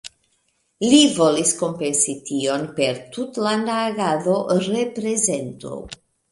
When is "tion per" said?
2.31-2.99